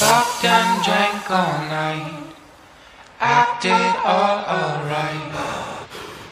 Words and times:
Fucked 0.00 0.44
and 0.44 0.82
drank 0.84 1.30
all 1.30 1.58
night. 1.68 2.12
Acted 3.20 3.92
all 4.04 4.38
alright. 4.56 5.32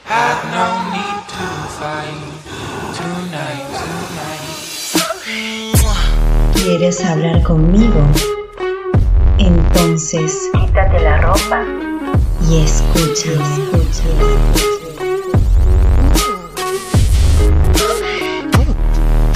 Had 0.05 0.39
no 0.57 0.67
need 0.95 1.21
to 1.35 1.47
fight. 1.77 2.25
Tonight, 2.97 3.69
tonight. 3.85 4.57
¿Quieres 6.55 7.05
hablar 7.05 7.43
conmigo? 7.43 8.01
Entonces, 9.39 10.49
Quítate 10.55 11.01
la 11.01 11.19
ropa. 11.21 11.63
y 12.49 12.63
escucha, 12.65 13.33
escucha. 13.33 14.09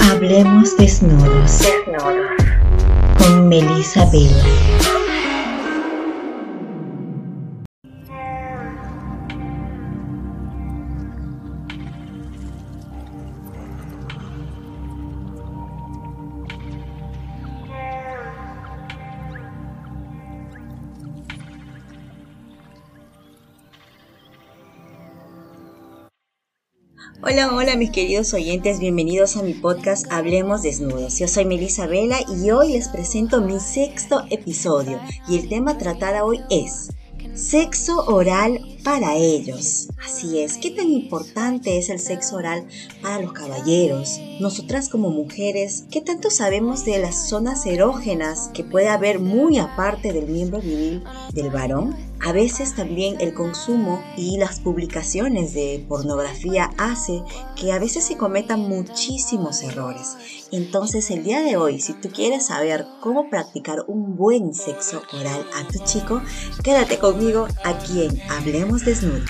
Hablemos 0.09 0.75
desnudos 0.77 1.59
Desnudos. 1.59 2.42
Melissa 3.43 4.05
Vela. 4.05 4.92
Hola, 27.25 27.55
hola 27.55 27.77
mis 27.77 27.89
queridos 27.89 28.33
oyentes, 28.33 28.79
bienvenidos 28.79 29.37
a 29.37 29.43
mi 29.43 29.53
podcast 29.53 30.11
Hablemos 30.11 30.61
Desnudos. 30.61 31.19
Yo 31.19 31.29
soy 31.29 31.45
Melissa 31.45 31.87
Vela 31.87 32.17
y 32.27 32.51
hoy 32.51 32.73
les 32.73 32.89
presento 32.89 33.39
mi 33.39 33.61
sexto 33.61 34.25
episodio 34.29 34.99
y 35.29 35.37
el 35.37 35.47
tema 35.47 35.77
tratado 35.77 36.25
hoy 36.25 36.41
es 36.49 36.89
Sexo 37.33 38.03
oral 38.07 38.59
para 38.83 39.15
ellos. 39.15 39.87
Así 40.05 40.39
es, 40.39 40.57
¿qué 40.57 40.69
tan 40.69 40.89
importante 40.89 41.77
es 41.77 41.89
el 41.89 41.99
sexo 41.99 42.35
oral 42.35 42.67
para 43.01 43.21
los 43.21 43.31
caballeros? 43.31 44.19
Nosotras 44.41 44.89
como 44.89 45.09
mujeres, 45.11 45.85
¿qué 45.91 46.01
tanto 46.01 46.29
sabemos 46.29 46.83
de 46.83 46.99
las 46.99 47.29
zonas 47.29 47.65
erógenas 47.65 48.49
que 48.53 48.65
puede 48.65 48.89
haber 48.89 49.19
muy 49.19 49.59
aparte 49.59 50.11
del 50.11 50.27
miembro 50.27 50.59
viril 50.59 51.03
del 51.33 51.51
varón? 51.51 51.95
A 52.25 52.31
veces 52.31 52.73
también 52.73 53.19
el 53.19 53.33
consumo 53.33 54.01
y 54.15 54.37
las 54.37 54.61
publicaciones 54.61 55.53
de 55.53 55.85
pornografía 55.89 56.71
hace 56.77 57.21
que 57.57 57.73
a 57.73 57.79
veces 57.79 58.05
se 58.05 58.15
cometan 58.15 58.61
muchísimos 58.61 59.61
errores. 59.61 60.15
Entonces 60.51 61.11
el 61.11 61.23
día 61.23 61.41
de 61.41 61.57
hoy, 61.57 61.81
si 61.81 61.93
tú 61.93 62.09
quieres 62.09 62.45
saber 62.45 62.85
cómo 63.01 63.29
practicar 63.29 63.83
un 63.87 64.15
buen 64.15 64.53
sexo 64.53 65.01
oral 65.11 65.45
a 65.53 65.67
tu 65.67 65.83
chico, 65.83 66.21
quédate 66.63 66.97
conmigo 66.97 67.47
aquí 67.65 68.03
en 68.03 68.21
Hablemos 68.31 68.85
Desnudos. 68.85 69.29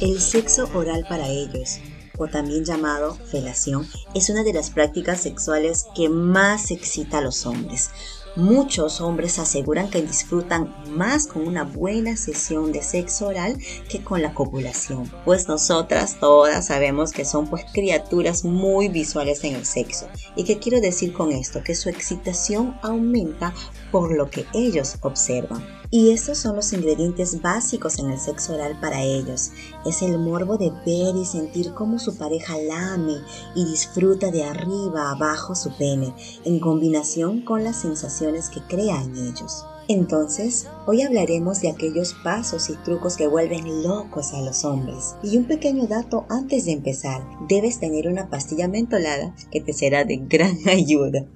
El 0.00 0.20
sexo 0.20 0.68
oral 0.74 1.04
para 1.08 1.26
ellos, 1.26 1.80
o 2.18 2.28
también 2.28 2.64
llamado 2.64 3.14
felación, 3.14 3.88
es 4.14 4.30
una 4.30 4.42
de 4.44 4.52
las 4.52 4.70
prácticas 4.70 5.20
sexuales 5.20 5.86
que 5.94 6.08
más 6.08 6.70
excita 6.70 7.18
a 7.18 7.22
los 7.22 7.46
hombres. 7.46 7.90
Muchos 8.38 9.00
hombres 9.00 9.40
aseguran 9.40 9.90
que 9.90 10.00
disfrutan 10.00 10.72
más 10.92 11.26
con 11.26 11.44
una 11.44 11.64
buena 11.64 12.16
sesión 12.16 12.70
de 12.70 12.82
sexo 12.82 13.26
oral 13.26 13.58
que 13.90 14.04
con 14.04 14.22
la 14.22 14.32
copulación, 14.32 15.10
pues 15.24 15.48
nosotras 15.48 16.20
todas 16.20 16.68
sabemos 16.68 17.10
que 17.10 17.24
son 17.24 17.48
pues 17.48 17.64
criaturas 17.72 18.44
muy 18.44 18.86
visuales 18.86 19.42
en 19.42 19.56
el 19.56 19.66
sexo. 19.66 20.06
¿Y 20.36 20.44
qué 20.44 20.60
quiero 20.60 20.80
decir 20.80 21.12
con 21.12 21.32
esto? 21.32 21.64
Que 21.64 21.74
su 21.74 21.88
excitación 21.88 22.78
aumenta 22.80 23.52
por 23.90 24.12
lo 24.12 24.30
que 24.30 24.46
ellos 24.54 24.96
observan. 25.00 25.64
Y 25.90 26.10
estos 26.10 26.36
son 26.36 26.56
los 26.56 26.72
ingredientes 26.74 27.40
básicos 27.40 27.98
en 27.98 28.10
el 28.10 28.18
sexo 28.18 28.54
oral 28.54 28.78
para 28.80 29.02
ellos. 29.02 29.52
Es 29.86 30.02
el 30.02 30.18
morbo 30.18 30.58
de 30.58 30.70
ver 30.84 31.16
y 31.16 31.24
sentir 31.24 31.72
cómo 31.72 31.98
su 31.98 32.16
pareja 32.16 32.58
lame 32.58 33.16
y 33.54 33.64
disfruta 33.64 34.30
de 34.30 34.44
arriba 34.44 35.08
a 35.08 35.12
abajo 35.12 35.54
su 35.54 35.74
pene, 35.78 36.14
en 36.44 36.60
combinación 36.60 37.42
con 37.42 37.64
las 37.64 37.76
sensaciones 37.76 38.50
que 38.50 38.60
crea 38.60 39.02
en 39.02 39.16
ellos. 39.16 39.64
Entonces, 39.90 40.68
hoy 40.86 41.00
hablaremos 41.00 41.62
de 41.62 41.70
aquellos 41.70 42.12
pasos 42.22 42.68
y 42.68 42.76
trucos 42.84 43.16
que 43.16 43.26
vuelven 43.26 43.82
locos 43.82 44.34
a 44.34 44.42
los 44.42 44.66
hombres. 44.66 45.16
Y 45.22 45.38
un 45.38 45.44
pequeño 45.44 45.86
dato 45.86 46.26
antes 46.28 46.66
de 46.66 46.72
empezar, 46.72 47.22
debes 47.48 47.80
tener 47.80 48.06
una 48.06 48.28
pastilla 48.28 48.68
mentolada 48.68 49.34
que 49.50 49.62
te 49.62 49.72
será 49.72 50.04
de 50.04 50.18
gran 50.18 50.58
ayuda. 50.68 51.26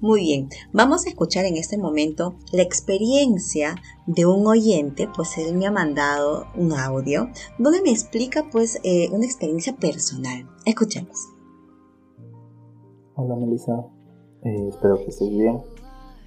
Muy 0.00 0.22
bien, 0.22 0.48
vamos 0.72 1.06
a 1.06 1.10
escuchar 1.10 1.44
en 1.44 1.56
este 1.56 1.78
momento 1.78 2.34
la 2.50 2.62
experiencia 2.62 3.76
de 4.08 4.26
un 4.26 4.44
oyente, 4.44 5.08
pues 5.14 5.38
él 5.38 5.54
me 5.54 5.68
ha 5.68 5.70
mandado 5.70 6.46
un 6.56 6.72
audio 6.72 7.28
donde 7.60 7.80
me 7.80 7.92
explica 7.92 8.48
pues 8.50 8.80
eh, 8.82 9.08
una 9.12 9.24
experiencia 9.24 9.76
personal. 9.76 10.48
Escuchemos. 10.66 11.28
Hola 13.14 13.36
Melissa, 13.36 13.86
Eh, 14.42 14.68
espero 14.68 14.96
que 14.96 15.10
estés 15.10 15.30
bien. 15.30 15.60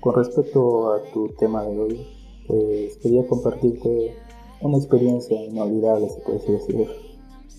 Con 0.04 0.16
respecto 0.16 0.92
a 0.92 1.02
tu 1.14 1.30
tema 1.30 1.64
de 1.64 1.80
hoy, 1.80 2.08
pues 2.46 2.98
quería 2.98 3.26
compartirte 3.26 4.14
una 4.60 4.78
experiencia 4.78 5.42
inolvidable, 5.42 6.10
se 6.10 6.20
puede 6.20 6.40
decir. 6.40 6.90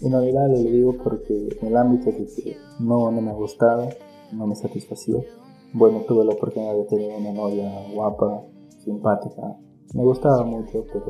Inolvidable 0.02 0.62
le 0.62 0.70
digo 0.70 0.94
porque 1.02 1.56
en 1.58 1.68
el 1.68 1.74
ámbito 1.74 2.10
de 2.10 2.26
que 2.26 2.58
no, 2.80 3.10
no 3.10 3.22
me 3.22 3.32
gustaba, 3.32 3.88
no 4.30 4.46
me 4.46 4.54
satisfació. 4.56 5.24
Bueno, 5.72 6.02
tuve 6.06 6.26
la 6.26 6.34
oportunidad 6.34 6.74
de 6.74 6.84
tener 6.84 7.18
una 7.18 7.32
novia 7.32 7.88
guapa, 7.94 8.42
simpática. 8.84 9.56
Me 9.94 10.02
gustaba 10.02 10.44
mucho, 10.44 10.84
pero 10.92 11.06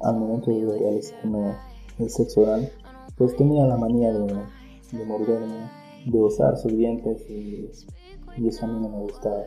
al 0.00 0.18
momento 0.18 0.50
de 0.50 0.66
realizarme 0.66 1.54
el 2.00 2.10
sexo 2.10 2.40
oral, 2.40 2.72
pues 3.16 3.36
tenía 3.36 3.66
la 3.66 3.76
manía 3.76 4.12
de, 4.12 4.34
de 4.98 5.04
morderme, 5.04 5.70
de 6.06 6.20
usar 6.20 6.56
sus 6.56 6.76
dientes 6.76 7.24
y, 7.30 7.70
y 8.36 8.48
eso 8.48 8.66
a 8.66 8.68
mí 8.68 8.80
no 8.80 8.88
me 8.88 9.02
gustaba. 9.02 9.44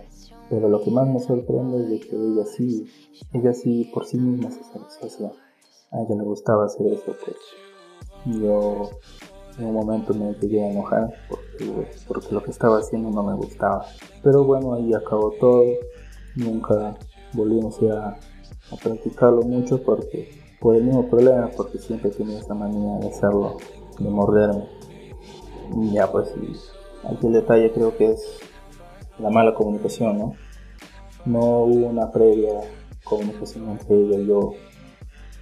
Pero 0.49 0.69
lo 0.69 0.81
que 0.81 0.91
más 0.91 1.07
me 1.07 1.19
sorprende 1.19 1.95
es 1.95 2.05
que 2.05 2.15
ella 2.15 2.45
sí, 2.45 2.85
ella 3.33 3.53
sí 3.53 3.89
por 3.93 4.05
sí 4.05 4.17
misma 4.17 4.51
se 4.51 4.63
satisfacía. 4.63 5.31
A 5.91 6.01
ella 6.01 6.15
le 6.15 6.23
gustaba 6.23 6.65
hacer 6.65 6.87
eso, 6.87 7.15
pues. 7.23 7.37
Yo 8.25 8.89
en 9.57 9.65
un 9.67 9.73
momento 9.73 10.13
me 10.13 10.33
llegué 10.33 10.63
a 10.63 10.71
enojar 10.71 11.13
porque, 11.29 11.87
porque 12.07 12.27
lo 12.31 12.43
que 12.43 12.51
estaba 12.51 12.79
haciendo 12.79 13.09
no 13.09 13.23
me 13.23 13.35
gustaba. 13.35 13.85
Pero 14.23 14.43
bueno, 14.43 14.73
ahí 14.73 14.93
acabó 14.93 15.31
todo. 15.39 15.63
Nunca 16.35 16.97
volvimos 17.33 17.81
a, 17.83 18.09
a 18.09 18.75
practicarlo 18.83 19.41
mucho 19.43 19.81
porque 19.81 20.29
por 20.59 20.75
el 20.75 20.83
mismo 20.83 21.07
problema, 21.07 21.49
porque 21.55 21.77
siempre 21.77 22.11
tenía 22.11 22.39
esa 22.39 22.53
manía 22.53 22.97
de 22.99 23.07
hacerlo, 23.07 23.57
de 23.99 24.09
morderme. 24.09 24.67
Y 25.75 25.91
ya 25.91 26.11
pues, 26.11 26.33
y 26.41 26.55
aquí 27.07 27.27
el 27.27 27.33
detalle 27.33 27.71
creo 27.71 27.95
que 27.97 28.11
es 28.11 28.39
la 29.19 29.29
mala 29.29 29.53
comunicación, 29.53 30.17
¿no? 30.17 30.33
No 31.25 31.39
hubo 31.39 31.87
una 31.87 32.11
previa 32.11 32.61
comunicación 33.03 33.69
entre 33.69 33.95
ella 33.95 34.19
y 34.19 34.27
yo 34.27 34.53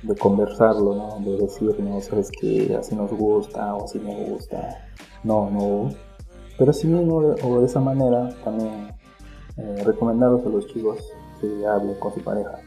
de 0.04 0.16
conversarlo, 0.16 0.96
¿no? 0.96 1.20
De 1.20 1.38
decir, 1.38 1.76
no, 1.80 2.00
sabes 2.02 2.30
que 2.32 2.76
así 2.76 2.96
nos 2.96 3.12
gusta 3.12 3.76
o 3.76 3.86
así 3.86 4.00
me 4.00 4.30
gusta. 4.30 4.86
No, 5.24 5.50
no. 5.50 5.90
Pero 6.58 6.74
sí 6.74 6.88
mismo, 6.88 7.18
o 7.18 7.60
de 7.60 7.66
esa 7.66 7.80
manera, 7.80 8.30
también 8.44 8.94
eh, 9.58 9.84
recomendaros 9.86 10.46
a 10.46 10.50
los 10.50 10.68
chicos 10.68 11.00
que 11.40 11.66
hablen 11.66 11.96
con 12.00 12.14
su 12.14 12.22
pareja, 12.22 12.60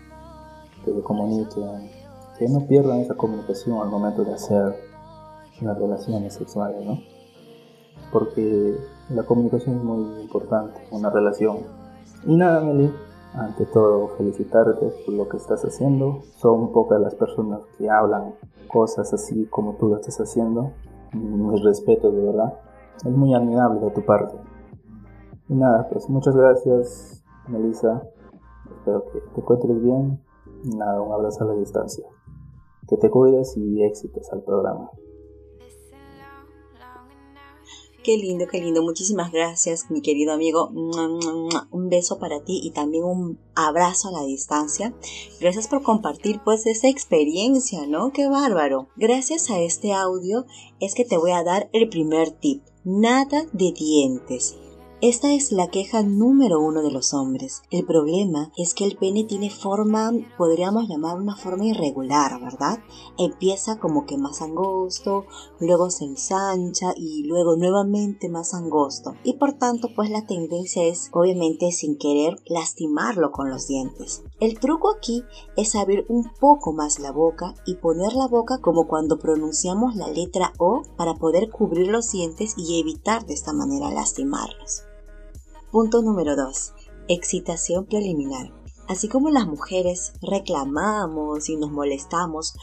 que 0.84 0.92
se 0.92 1.00
comuniquen, 1.02 1.90
que 2.38 2.48
no 2.48 2.66
pierdan 2.66 3.00
esa 3.00 3.14
comunicación 3.14 3.80
al 3.80 3.88
momento 3.88 4.24
de 4.24 4.34
hacer 4.34 4.74
las 5.60 5.78
relaciones 5.78 6.34
sexuales, 6.34 6.84
¿no? 6.84 7.15
Porque 8.12 8.76
la 9.10 9.22
comunicación 9.24 9.76
es 9.76 9.82
muy 9.82 10.22
importante 10.22 10.80
una 10.90 11.10
relación. 11.10 11.58
Y 12.24 12.36
nada, 12.36 12.60
Meli, 12.60 12.92
ante 13.34 13.66
todo 13.66 14.08
felicitarte 14.16 14.92
por 15.04 15.14
lo 15.14 15.28
que 15.28 15.36
estás 15.36 15.64
haciendo. 15.64 16.22
Son 16.36 16.72
pocas 16.72 17.00
las 17.00 17.14
personas 17.14 17.60
que 17.78 17.88
hablan 17.90 18.34
cosas 18.68 19.12
así 19.12 19.46
como 19.46 19.74
tú 19.74 19.88
lo 19.88 19.96
estás 19.96 20.18
haciendo. 20.20 20.72
Mis 21.12 21.62
respetos, 21.62 22.14
de 22.14 22.22
verdad. 22.22 22.54
Es 23.04 23.12
muy 23.12 23.34
admirable 23.34 23.80
de 23.80 23.90
tu 23.90 24.04
parte. 24.04 24.36
Y 25.48 25.54
nada, 25.54 25.88
pues 25.90 26.08
muchas 26.08 26.34
gracias, 26.34 27.22
Melissa. 27.48 28.02
Espero 28.70 29.04
que 29.12 29.20
te 29.20 29.40
encuentres 29.40 29.82
bien. 29.82 30.20
Nada, 30.64 31.00
un 31.00 31.12
abrazo 31.12 31.44
a 31.44 31.48
la 31.48 31.54
distancia. 31.54 32.04
Que 32.88 32.96
te 32.96 33.10
cuides 33.10 33.56
y 33.56 33.84
éxitos 33.84 34.32
al 34.32 34.42
programa. 34.42 34.90
Qué 38.06 38.16
lindo, 38.16 38.46
qué 38.46 38.60
lindo. 38.60 38.84
Muchísimas 38.84 39.32
gracias, 39.32 39.90
mi 39.90 40.00
querido 40.00 40.32
amigo. 40.32 40.68
Un 40.68 41.88
beso 41.88 42.20
para 42.20 42.40
ti 42.44 42.60
y 42.62 42.70
también 42.70 43.02
un 43.02 43.40
abrazo 43.56 44.10
a 44.10 44.12
la 44.12 44.24
distancia. 44.24 44.94
Gracias 45.40 45.66
por 45.66 45.82
compartir 45.82 46.40
pues 46.44 46.66
esa 46.66 46.86
experiencia, 46.86 47.84
¿no? 47.88 48.12
Qué 48.12 48.28
bárbaro. 48.28 48.86
Gracias 48.94 49.50
a 49.50 49.58
este 49.58 49.92
audio 49.92 50.46
es 50.78 50.94
que 50.94 51.04
te 51.04 51.16
voy 51.16 51.32
a 51.32 51.42
dar 51.42 51.68
el 51.72 51.88
primer 51.88 52.30
tip. 52.30 52.62
Nada 52.84 53.44
de 53.52 53.72
dientes. 53.72 54.56
Esta 55.02 55.34
es 55.34 55.52
la 55.52 55.68
queja 55.68 56.02
número 56.02 56.58
uno 56.58 56.80
de 56.80 56.90
los 56.90 57.12
hombres. 57.12 57.60
El 57.70 57.84
problema 57.84 58.50
es 58.56 58.72
que 58.72 58.84
el 58.86 58.96
pene 58.96 59.24
tiene 59.24 59.50
forma, 59.50 60.10
podríamos 60.38 60.88
llamar 60.88 61.18
una 61.18 61.36
forma 61.36 61.66
irregular, 61.66 62.40
¿verdad? 62.40 62.78
Empieza 63.18 63.78
como 63.78 64.06
que 64.06 64.16
más 64.16 64.40
angosto, 64.40 65.26
luego 65.60 65.90
se 65.90 66.06
ensancha 66.06 66.94
y 66.96 67.24
luego 67.24 67.56
nuevamente 67.56 68.30
más 68.30 68.54
angosto. 68.54 69.12
Y 69.22 69.34
por 69.34 69.52
tanto, 69.52 69.88
pues 69.94 70.08
la 70.08 70.24
tendencia 70.24 70.82
es, 70.82 71.10
obviamente, 71.12 71.72
sin 71.72 71.98
querer, 71.98 72.38
lastimarlo 72.46 73.32
con 73.32 73.50
los 73.50 73.68
dientes. 73.68 74.22
El 74.40 74.58
truco 74.58 74.90
aquí 74.90 75.24
es 75.58 75.74
abrir 75.74 76.06
un 76.08 76.24
poco 76.40 76.72
más 76.72 77.00
la 77.00 77.12
boca 77.12 77.54
y 77.66 77.74
poner 77.74 78.14
la 78.14 78.28
boca 78.28 78.62
como 78.62 78.88
cuando 78.88 79.18
pronunciamos 79.18 79.94
la 79.94 80.08
letra 80.08 80.54
O 80.56 80.80
para 80.96 81.16
poder 81.16 81.50
cubrir 81.50 81.88
los 81.88 82.10
dientes 82.12 82.54
y 82.56 82.80
evitar 82.80 83.26
de 83.26 83.34
esta 83.34 83.52
manera 83.52 83.90
lastimarlos. 83.90 84.85
Punto 85.72 86.00
número 86.00 86.36
2. 86.36 86.74
Excitación 87.08 87.86
preliminar. 87.86 88.52
Así 88.86 89.08
como 89.08 89.30
las 89.30 89.48
mujeres 89.48 90.12
reclamamos 90.22 91.48
y 91.48 91.56
nos 91.56 91.72
molestamos 91.72 92.54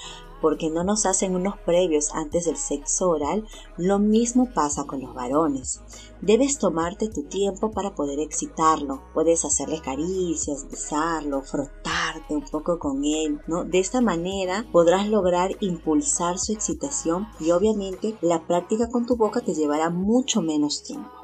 porque 0.42 0.70
no 0.70 0.86
nos 0.86 1.06
hacen 1.06 1.36
unos 1.36 1.58
previos 1.58 2.14
antes 2.14 2.46
del 2.46 2.56
sexo 2.56 3.10
oral, 3.10 3.46
lo 3.76 4.00
mismo 4.00 4.54
pasa 4.54 4.86
con 4.86 5.02
los 5.02 5.14
varones. 5.14 5.82
Debes 6.22 6.60
tomarte 6.60 7.10
tu 7.10 7.24
tiempo 7.24 7.72
para 7.72 7.94
poder 7.94 8.22
excitarlo. 8.22 9.02
Puedes 9.14 9.44
hacerle 9.44 9.82
caricias, 9.82 10.66
besarlo, 10.72 11.42
frotarte 11.42 12.34
un 12.34 12.46
poco 12.46 12.80
con 12.80 13.04
él, 13.04 13.42
¿no? 13.48 13.66
De 13.66 13.80
esta 13.80 14.00
manera 14.00 14.66
podrás 14.72 15.10
lograr 15.10 15.58
impulsar 15.60 16.40
su 16.40 16.54
excitación 16.54 17.28
y 17.42 17.52
obviamente 17.52 18.18
la 18.22 18.48
práctica 18.48 18.90
con 18.90 19.06
tu 19.06 19.18
boca 19.18 19.42
te 19.42 19.54
llevará 19.54 19.90
mucho 19.90 20.42
menos 20.42 20.84
tiempo. 20.84 21.23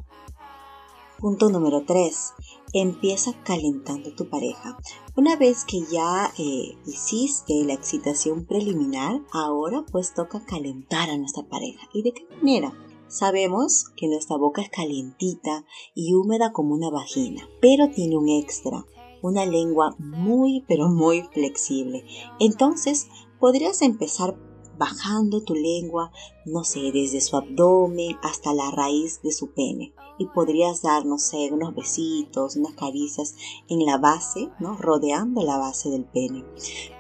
Punto 1.20 1.50
número 1.50 1.84
3. 1.84 2.34
Empieza 2.72 3.34
calentando 3.44 4.16
tu 4.16 4.30
pareja. 4.30 4.78
Una 5.18 5.36
vez 5.36 5.66
que 5.66 5.82
ya 5.92 6.32
eh, 6.38 6.78
hiciste 6.86 7.66
la 7.66 7.74
excitación 7.74 8.46
preliminar, 8.46 9.20
ahora 9.34 9.84
pues 9.92 10.14
toca 10.14 10.46
calentar 10.46 11.10
a 11.10 11.18
nuestra 11.18 11.44
pareja. 11.44 11.90
¿Y 11.94 12.04
de 12.04 12.14
qué 12.14 12.26
manera? 12.38 12.74
Sabemos 13.10 13.90
que 13.98 14.08
nuestra 14.08 14.38
boca 14.38 14.62
es 14.62 14.70
calientita 14.70 15.66
y 15.94 16.14
húmeda 16.14 16.54
como 16.54 16.74
una 16.74 16.90
vagina, 16.90 17.50
pero 17.60 17.90
tiene 17.90 18.16
un 18.16 18.30
extra, 18.30 18.86
una 19.22 19.46
lengua 19.46 19.98
muy 20.00 20.64
pero 20.70 20.88
muy 20.88 21.24
flexible. 21.34 22.06
Entonces 22.40 23.10
podrías 23.42 23.82
empezar 23.82 24.38
bajando 24.78 25.44
tu 25.44 25.54
lengua, 25.54 26.14
no 26.46 26.64
sé, 26.64 26.92
desde 26.94 27.20
su 27.20 27.36
abdomen 27.36 28.16
hasta 28.24 28.54
la 28.54 28.72
raíz 28.72 29.22
de 29.22 29.34
su 29.34 29.52
pene. 29.52 29.94
Y 30.20 30.28
podrías 30.28 30.84
dar, 30.84 31.06
no 31.06 31.18
sé, 31.18 31.50
unos 31.52 31.74
besitos, 31.74 32.58
unas 32.58 32.74
caricias 32.74 33.34
en 33.70 33.84
la 33.86 33.98
base, 33.98 34.50
¿no? 34.60 34.76
Rodeando 34.76 35.42
la 35.42 35.58
base 35.58 35.90
del 35.90 36.06
pene. 36.06 36.46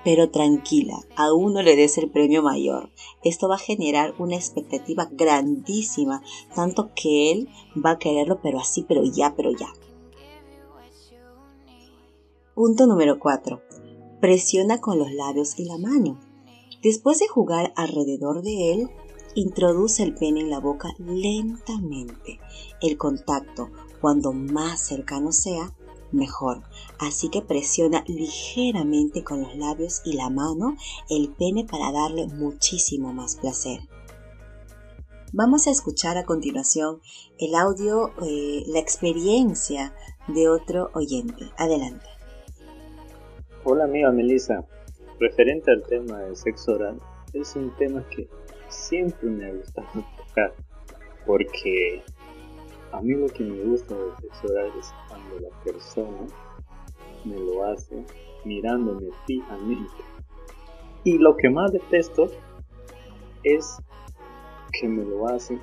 Pero 0.04 0.31
tranquila, 0.31 0.95
aún 1.16 1.54
no 1.54 1.62
le 1.62 1.75
des 1.75 2.00
el 2.00 2.10
premio 2.10 2.42
mayor. 2.42 2.89
Esto 3.24 3.48
va 3.48 3.56
a 3.56 3.60
generar 3.60 4.16
una 4.18 4.36
expectativa 4.36 5.07
grandísima, 5.12 6.24
tanto 6.56 6.89
que 6.95 7.31
él 7.31 7.50
va 7.86 7.92
a 7.92 8.00
quererlo, 8.00 8.39
pero 8.42 8.57
así, 8.60 8.83
pero 8.88 9.04
ya, 9.04 9.36
pero 9.36 9.51
ya. 9.51 9.68
Punto 12.56 12.88
número 12.88 13.19
4. 13.19 13.62
Presiona 14.19 14.81
con 14.81 14.98
los 14.98 15.12
labios 15.13 15.60
y 15.60 15.66
la 15.66 15.77
mano. 15.77 16.19
Después 16.81 17.19
de 17.19 17.27
jugar 17.27 17.74
alrededor 17.75 18.42
de 18.42 18.74
él, 18.74 18.89
introduce 19.39 20.03
el 20.03 20.13
pene 20.15 20.41
en 20.41 20.50
la 20.50 20.59
boca 20.59 20.89
lentamente. 20.97 22.39
El 22.81 22.97
contacto, 22.97 23.69
cuando 24.01 24.33
más 24.33 24.81
cercano 24.81 25.31
sea, 25.31 25.74
mejor. 26.12 26.63
Así 27.00 27.30
que 27.30 27.41
presiona 27.41 28.03
ligeramente 28.07 29.24
con 29.24 29.41
los 29.41 29.56
labios 29.56 30.01
y 30.03 30.13
la 30.13 30.30
mano 30.30 30.75
el 31.09 31.30
pene 31.30 31.65
para 31.65 31.91
darle 31.91 32.27
muchísimo 32.27 33.13
más 33.13 33.38
placer. 33.38 33.80
Vamos 35.31 35.68
a 35.68 35.71
escuchar 35.71 36.18
a 36.18 36.25
continuación 36.25 37.00
el 37.38 37.56
audio, 37.56 38.12
eh, 38.25 38.63
la 38.68 38.80
experiencia 38.80 39.94
de 40.27 40.50
otro 40.50 40.89
oyente. 40.94 41.45
Adelante. 41.57 42.07
Hola 43.63 43.83
amiga 43.85 44.12
Melissa, 44.12 44.65
referente 45.19 45.71
al 45.71 45.83
tema 45.83 46.19
del 46.19 46.35
sexo 46.35 46.74
oral, 46.74 47.00
es 47.33 47.56
un 47.56 47.75
tema 47.77 48.03
que 48.09 48.27
siempre 48.69 49.30
me 49.30 49.45
ha 49.45 49.54
gustado 49.54 49.88
tocar, 50.18 50.54
porque 51.25 52.04
a 52.92 53.01
mí 53.01 53.13
lo 53.13 53.27
que 53.27 53.44
me 53.44 53.63
gusta 53.63 53.95
del 53.95 54.12
sexo 54.21 54.48
es 54.80 54.94
cuando 55.07 55.39
la 55.39 55.50
persona 55.63 56.27
me 57.25 57.36
lo 57.36 57.66
hace 57.66 58.04
mirándome 58.45 59.10
fijamente. 59.27 60.04
Y 61.04 61.18
lo 61.18 61.36
que 61.38 61.50
más 61.50 61.71
detesto 61.71 62.30
es 63.44 63.77
que 64.74 64.88
me 64.88 65.04
lo 65.04 65.27
hace 65.27 65.60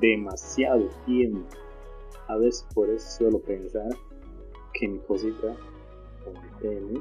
demasiado 0.00 0.88
tiempo. 1.06 1.46
A 2.28 2.36
veces 2.36 2.66
por 2.74 2.88
eso 2.90 3.06
suelo 3.18 3.38
pensar 3.40 3.90
que 4.74 4.88
mi 4.88 4.98
cosita 5.00 5.54
con 6.24 6.34
mi 6.34 6.48
pene 6.60 7.00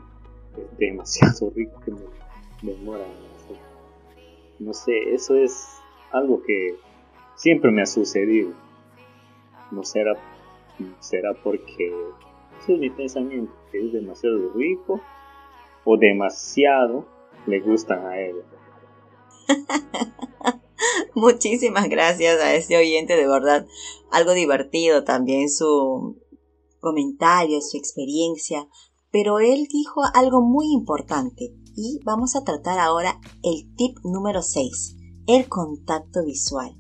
es 0.57 0.77
demasiado 0.77 1.50
rico 1.56 1.80
que 1.86 1.92
me 1.92 2.74
demora. 2.74 3.06
No 4.62 4.75
sé, 4.75 5.16
eso 5.16 5.36
es 5.36 5.81
algo 6.12 6.44
que 6.44 6.75
siempre 7.36 7.72
me 7.72 7.81
ha 7.81 7.88
sucedido. 7.88 8.54
No 9.72 9.84
será, 9.84 10.13
será 11.00 11.34
porque 11.34 11.92
es 12.68 12.78
mi 12.78 12.92
pensamiento, 12.92 13.52
que 13.72 13.84
es 13.84 13.92
demasiado 13.92 14.54
rico 14.54 15.02
o 15.84 15.98
demasiado 15.98 17.08
le 17.48 17.60
gustan 17.60 18.06
a 18.06 18.19
él. 18.19 18.36
Muchísimas 21.16 21.90
gracias 21.90 22.40
a 22.40 22.54
ese 22.54 22.78
oyente, 22.78 23.16
de 23.16 23.28
verdad. 23.28 23.66
Algo 24.12 24.34
divertido 24.34 25.04
también 25.04 25.50
su 25.50 26.22
comentario, 26.80 27.62
su 27.62 27.78
experiencia 27.78 28.68
pero 29.12 29.40
él 29.40 29.68
dijo 29.72 30.02
algo 30.13 30.42
muy 30.42 30.72
importante 30.72 31.54
y 31.75 32.00
vamos 32.04 32.36
a 32.36 32.44
tratar 32.44 32.80
ahora 32.80 33.19
el 33.44 33.74
tip 33.75 33.98
número 34.04 34.42
6, 34.42 34.96
el 35.28 35.48
contacto 35.48 36.24
visual. 36.25 36.78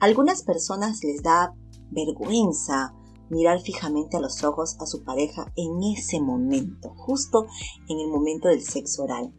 algunas 0.00 0.42
personas 0.42 1.02
les 1.02 1.22
da 1.22 1.54
vergüenza 1.90 2.94
mirar 3.30 3.60
fijamente 3.60 4.16
a 4.16 4.20
los 4.20 4.42
ojos 4.44 4.76
a 4.80 4.86
su 4.86 5.04
pareja 5.04 5.52
en 5.56 5.82
ese 5.82 6.20
momento, 6.20 6.94
justo 6.96 7.46
en 7.88 7.98
el 7.98 8.08
momento 8.08 8.48
del 8.48 8.62
sexo 8.62 9.02
oral. 9.04 9.34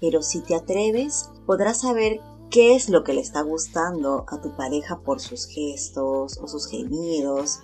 Pero 0.00 0.22
si 0.22 0.40
te 0.40 0.54
atreves, 0.54 1.30
podrás 1.46 1.80
saber 1.80 2.20
qué 2.50 2.74
es 2.74 2.88
lo 2.88 3.02
que 3.02 3.14
le 3.14 3.20
está 3.20 3.42
gustando 3.42 4.24
a 4.28 4.40
tu 4.40 4.54
pareja 4.56 5.00
por 5.02 5.20
sus 5.20 5.46
gestos 5.46 6.38
o 6.38 6.46
sus 6.46 6.68
gemidos. 6.68 7.60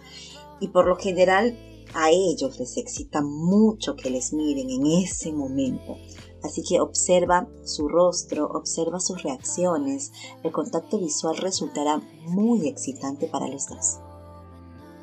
Y 0.61 0.69
por 0.69 0.87
lo 0.87 0.97
general 0.97 1.57
a 1.95 2.11
ellos 2.11 2.59
les 2.59 2.77
excita 2.77 3.23
mucho 3.23 3.97
que 3.97 4.11
les 4.11 4.33
miren 4.33 4.71
en 4.71 4.87
ese 4.87 5.33
momento. 5.33 5.97
Así 6.43 6.63
que 6.63 6.81
observa 6.81 7.49
su 7.65 7.89
rostro, 7.89 8.47
observa 8.47 9.01
sus 9.01 9.23
reacciones. 9.23 10.13
El 10.43 10.53
contacto 10.53 10.99
visual 10.99 11.37
resultará 11.37 12.01
muy 12.27 12.69
excitante 12.69 13.27
para 13.27 13.49
los 13.49 13.67
dos. 13.69 13.99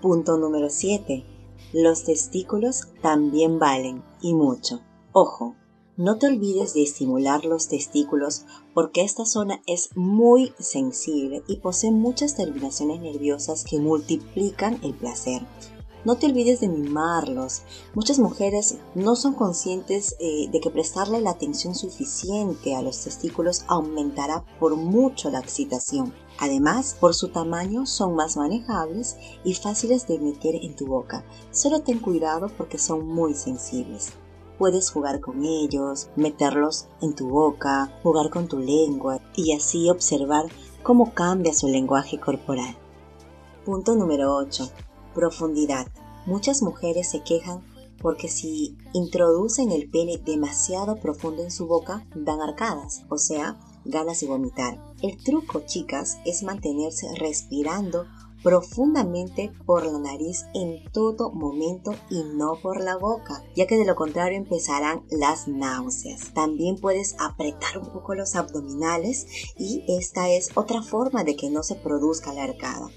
Punto 0.02 0.38
número 0.38 0.70
7. 0.70 1.26
Los 1.74 2.04
testículos 2.04 2.88
también 3.02 3.60
valen 3.60 4.04
y 4.22 4.34
mucho. 4.34 4.82
Ojo, 5.12 5.56
no 5.98 6.18
te 6.18 6.28
olvides 6.28 6.74
de 6.74 6.84
estimular 6.84 7.46
los 7.46 7.70
testículos 7.70 8.46
porque 8.74 9.02
esta 9.02 9.26
zona 9.26 9.62
es 9.66 9.90
muy 9.96 10.54
sensible 10.60 11.42
y 11.48 11.58
posee 11.58 11.92
muchas 11.92 12.36
terminaciones 12.36 13.00
nerviosas 13.00 13.64
que 13.64 13.80
multiplican 13.80 14.80
el 14.84 14.94
placer. 14.94 15.42
No 16.06 16.18
te 16.18 16.28
olvides 16.28 16.60
de 16.60 16.70
mimarlos. 16.70 17.64
Muchas 17.96 18.20
mujeres 18.20 18.78
no 18.94 19.16
son 19.16 19.34
conscientes 19.34 20.16
eh, 20.20 20.48
de 20.52 20.60
que 20.60 20.70
prestarle 20.70 21.20
la 21.20 21.32
atención 21.32 21.74
suficiente 21.74 22.76
a 22.76 22.84
los 22.84 23.04
testículos 23.04 23.66
aumentará 23.68 24.46
por 24.60 24.76
mucho 24.76 25.32
la 25.32 25.40
excitación. 25.40 26.14
Además, 26.38 26.96
por 27.00 27.16
su 27.16 27.30
tamaño 27.30 27.88
son 27.88 28.14
más 28.14 28.38
manejables 28.38 29.18
y 29.44 29.56
fáciles 29.56 30.08
de 30.08 30.20
meter 30.20 30.54
en 30.54 30.76
tu 30.76 30.86
boca. 30.86 31.26
Solo 31.50 31.82
ten 31.82 31.98
cuidado 31.98 32.52
porque 32.56 32.78
son 32.78 33.08
muy 33.08 33.34
sensibles. 33.34 34.12
Puedes 34.60 34.92
jugar 34.92 35.22
con 35.22 35.44
ellos, 35.44 36.10
meterlos 36.16 36.86
en 37.02 37.16
tu 37.16 37.30
boca, 37.30 38.00
jugar 38.04 38.30
con 38.30 38.48
tu 38.48 38.60
lengua 38.60 39.22
y 39.36 39.54
así 39.54 39.90
observar 39.90 40.46
cómo 40.84 41.16
cambia 41.16 41.52
su 41.52 41.68
lenguaje 41.68 42.20
corporal. 42.20 42.78
Punto 43.66 43.96
número 43.96 44.36
8 44.36 44.70
Profundidad. 45.16 45.88
Muchas 46.26 46.62
mujeres 46.62 47.10
se 47.10 47.24
quejan 47.24 47.64
porque 48.02 48.28
si 48.28 48.78
introducen 48.94 49.72
el 49.72 49.90
pene 49.90 50.18
demasiado 50.18 50.98
profundo 50.98 51.42
en 51.42 51.52
su 51.52 51.66
boca, 51.68 52.06
dan 52.14 52.42
arcadas, 52.42 53.04
o 53.10 53.18
sea, 53.18 53.58
ganas 53.86 54.20
de 54.20 54.28
vomitar. 54.28 54.80
El 55.02 55.18
truco, 55.24 55.62
chicas, 55.66 56.18
es 56.26 56.44
mantenerse 56.44 57.08
respirando 57.18 58.06
profundamente 58.44 59.52
por 59.66 59.86
la 59.86 59.98
nariz 59.98 60.46
en 60.54 60.84
todo 60.92 61.32
momento 61.32 61.96
y 62.12 62.22
no 62.36 62.60
por 62.62 62.80
la 62.80 62.96
boca, 62.96 63.42
ya 63.56 63.66
que 63.66 63.76
de 63.76 63.86
lo 63.86 63.96
contrario 63.96 64.38
empezarán 64.38 65.04
las 65.10 65.48
náuseas. 65.48 66.32
También 66.34 66.76
puedes 66.76 67.16
apretar 67.20 67.80
un 67.80 67.92
poco 67.92 68.14
los 68.14 68.36
abdominales 68.36 69.26
y 69.58 69.84
esta 69.88 70.30
es 70.30 70.50
otra 70.56 70.84
forma 70.84 71.24
de 71.24 71.36
que 71.36 71.50
no 71.50 71.64
se 71.64 71.74
produzca 71.74 72.34
la 72.34 72.44
arcada. 72.44 72.90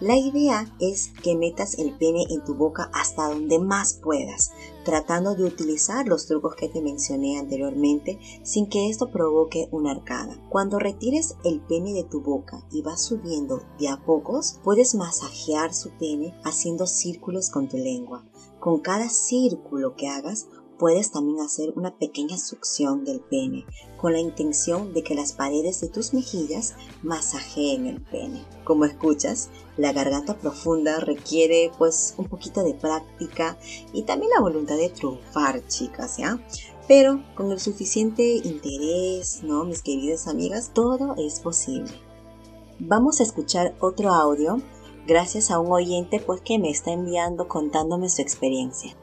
La 0.00 0.16
idea 0.16 0.66
es 0.80 1.12
que 1.22 1.36
metas 1.36 1.78
el 1.78 1.96
pene 1.96 2.24
en 2.28 2.42
tu 2.44 2.54
boca 2.54 2.90
hasta 2.92 3.28
donde 3.28 3.60
más 3.60 3.94
puedas, 3.94 4.50
tratando 4.84 5.36
de 5.36 5.44
utilizar 5.44 6.08
los 6.08 6.26
trucos 6.26 6.56
que 6.56 6.68
te 6.68 6.82
mencioné 6.82 7.38
anteriormente 7.38 8.18
sin 8.42 8.68
que 8.68 8.90
esto 8.90 9.12
provoque 9.12 9.68
una 9.70 9.92
arcada. 9.92 10.36
Cuando 10.50 10.80
retires 10.80 11.36
el 11.44 11.60
pene 11.60 11.92
de 11.92 12.02
tu 12.02 12.20
boca 12.20 12.66
y 12.72 12.82
vas 12.82 13.02
subiendo 13.02 13.62
de 13.78 13.88
a 13.88 14.04
pocos, 14.04 14.58
puedes 14.64 14.96
masajear 14.96 15.72
su 15.72 15.90
pene 15.90 16.34
haciendo 16.42 16.88
círculos 16.88 17.48
con 17.48 17.68
tu 17.68 17.76
lengua. 17.76 18.24
Con 18.58 18.80
cada 18.80 19.08
círculo 19.08 19.94
que 19.94 20.08
hagas, 20.08 20.48
Puedes 20.78 21.12
también 21.12 21.40
hacer 21.40 21.72
una 21.76 21.96
pequeña 21.96 22.36
succión 22.36 23.04
del 23.04 23.20
pene 23.20 23.64
con 23.96 24.12
la 24.12 24.18
intención 24.18 24.92
de 24.92 25.04
que 25.04 25.14
las 25.14 25.32
paredes 25.32 25.80
de 25.80 25.88
tus 25.88 26.12
mejillas 26.12 26.74
masajeen 27.02 27.86
el 27.86 28.02
pene. 28.02 28.44
Como 28.64 28.84
escuchas, 28.84 29.50
la 29.76 29.92
garganta 29.92 30.36
profunda 30.36 30.98
requiere 30.98 31.70
pues 31.78 32.14
un 32.18 32.26
poquito 32.26 32.64
de 32.64 32.74
práctica 32.74 33.56
y 33.92 34.02
también 34.02 34.32
la 34.34 34.40
voluntad 34.40 34.76
de 34.76 34.88
triunfar, 34.88 35.66
chicas, 35.68 36.16
¿ya? 36.16 36.44
Pero 36.88 37.22
con 37.36 37.52
el 37.52 37.60
suficiente 37.60 38.34
interés, 38.36 39.42
¿no? 39.44 39.64
Mis 39.64 39.80
queridas 39.80 40.26
amigas, 40.26 40.72
todo 40.74 41.14
es 41.16 41.40
posible. 41.40 41.92
Vamos 42.80 43.20
a 43.20 43.22
escuchar 43.22 43.76
otro 43.80 44.10
audio 44.10 44.60
gracias 45.06 45.50
a 45.50 45.60
un 45.60 45.70
oyente 45.70 46.18
pues 46.18 46.40
que 46.40 46.58
me 46.58 46.70
está 46.70 46.92
enviando 46.92 47.46
contándome 47.46 48.08
su 48.08 48.22
experiencia. 48.22 48.96